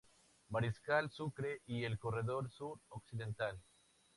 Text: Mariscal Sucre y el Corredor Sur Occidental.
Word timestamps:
Mariscal 0.49 1.11
Sucre 1.11 1.61
y 1.67 1.83
el 1.83 1.99
Corredor 1.99 2.49
Sur 2.49 2.79
Occidental. 2.89 3.61